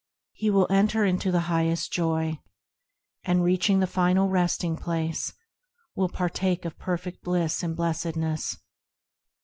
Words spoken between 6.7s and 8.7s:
perfect bliss and blessedness.